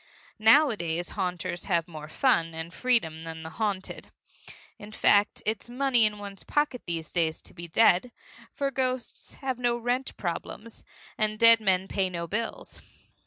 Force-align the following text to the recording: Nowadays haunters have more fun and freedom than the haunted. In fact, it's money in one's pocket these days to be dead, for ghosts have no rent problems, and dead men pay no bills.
Nowadays 0.39 1.09
haunters 1.09 1.65
have 1.65 1.87
more 1.87 2.07
fun 2.09 2.55
and 2.55 2.73
freedom 2.73 3.23
than 3.23 3.43
the 3.43 3.51
haunted. 3.51 4.09
In 4.79 4.91
fact, 4.91 5.43
it's 5.45 5.69
money 5.69 6.05
in 6.07 6.17
one's 6.17 6.43
pocket 6.43 6.81
these 6.87 7.11
days 7.11 7.39
to 7.43 7.53
be 7.53 7.67
dead, 7.67 8.11
for 8.51 8.71
ghosts 8.71 9.33
have 9.35 9.59
no 9.59 9.77
rent 9.77 10.17
problems, 10.17 10.83
and 11.19 11.37
dead 11.37 11.59
men 11.59 11.87
pay 11.87 12.09
no 12.09 12.25
bills. 12.25 12.81